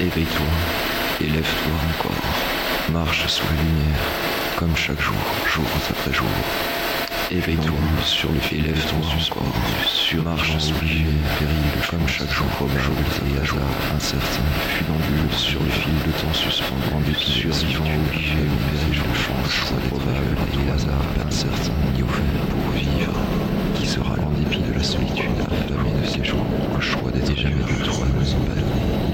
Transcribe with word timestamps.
Éveille-toi, 0.00 0.46
élève-toi 1.20 1.72
encore. 1.72 2.22
Marche 2.92 3.26
sous 3.28 3.44
la 3.54 3.62
lumière, 3.62 4.02
comme 4.58 4.74
chaque 4.74 5.00
jour, 5.00 5.14
jour 5.46 5.64
après 5.90 6.12
jour. 6.12 6.26
Éveille-toi 7.30 7.78
sur 8.04 8.32
le 8.32 8.40
fil, 8.40 8.66
élève 8.66 8.84
toi 8.90 8.98
encore. 8.98 9.54
Sur 9.86 10.24
marche 10.24 10.50
sous 10.58 10.74
la 10.82 11.86
comme 11.86 12.08
chaque 12.08 12.32
jour, 12.34 12.46
comme 12.58 12.76
jour, 12.76 12.94
et 13.36 13.40
à 13.40 13.44
jour, 13.44 13.60
incertain, 13.94 14.46
funambule, 14.74 15.30
sur 15.32 15.62
le 15.62 15.70
fil, 15.70 15.94
le 16.06 16.12
temps 16.12 16.34
suspendu, 16.34 16.90
rendu 16.92 17.14
survivant, 17.14 17.86
obligé, 18.10 18.34
mais 18.34 18.96
le 18.98 18.98
choix 18.98 19.78
probable, 19.90 20.34
et 20.58 20.70
hasard, 20.72 21.06
incertain, 21.24 21.70
y 21.96 22.02
offert 22.02 22.42
pour 22.50 22.72
vivre, 22.72 23.14
qui 23.76 23.86
sera 23.86 24.16
l'en 24.16 24.30
dépit 24.30 24.58
de 24.58 24.74
la 24.74 24.82
solitude, 24.82 25.30
affamé 25.48 26.18
de 26.18 26.24
jours, 26.24 26.46
le 26.74 26.80
choix 26.80 27.10
d'être 27.12 27.36
jamais 27.36 27.54
de 27.62 27.84
toi, 27.84 28.04
nous 28.12 29.13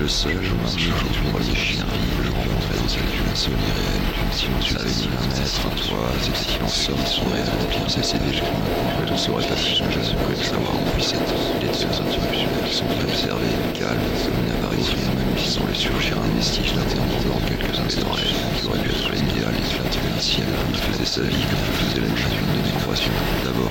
Le 0.00 0.06
seul 0.06 0.34
marcheur 0.62 0.94
du 1.10 1.18
roi 1.34 1.40
des 1.42 1.58
chiens, 1.58 1.82
je 2.22 2.30
rencontrais 2.30 2.78
dans 2.78 2.86
cette 2.88 3.10
dune 3.10 3.34
semi-réelle, 3.34 4.06
d'une 4.14 4.30
silence 4.30 4.70
savait 4.70 4.94
ni 4.94 5.10
un 5.10 5.26
mètre, 5.26 5.42
un 5.58 5.74
toit, 5.74 6.10
et 6.22 6.36
si 6.38 6.54
en 6.62 6.70
somme 6.70 7.02
son 7.04 7.26
rêve 7.34 7.50
bien 7.66 7.82
cessait 7.90 8.20
déjà. 8.22 8.46
Je 9.02 9.10
ne 9.12 9.18
saurais 9.18 9.42
pas 9.42 9.58
plus 9.58 9.74
que 9.82 9.90
je 9.90 9.98
ne 10.14 10.30
le 10.30 10.36
savoir 10.38 10.70
en 10.70 10.86
puissance. 10.94 11.34
Les 11.58 11.66
deux 11.66 11.82
interruptionnels 11.82 12.70
sont 12.70 12.86
observés, 13.02 13.58
calmes, 13.74 14.14
comme 14.22 14.38
une 14.38 14.54
apparition, 14.62 15.02
même 15.18 15.34
sans 15.42 15.66
les 15.66 15.74
surgir 15.74 16.14
un 16.14 16.30
vestige 16.38 16.70
dans 16.78 17.42
quelques 17.50 17.74
instants 17.82 18.14
réels, 18.14 18.38
qui 18.54 18.66
aurait 18.70 18.78
pu 18.78 18.90
être 18.94 19.10
l'idéal 19.10 19.50
et 19.58 19.66
flatté 19.66 19.98
un 20.14 20.20
ciel. 20.22 20.46
Il 20.70 20.78
faisait 20.94 21.10
sa 21.10 21.22
vie 21.26 21.42
comme 21.42 21.64
je 21.66 21.82
faisais 21.90 22.02
la 22.06 22.06
de 22.06 22.52
d'une 22.54 22.62
décoration. 22.70 23.10
D'abord, 23.42 23.70